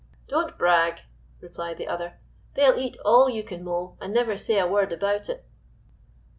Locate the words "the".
1.77-1.87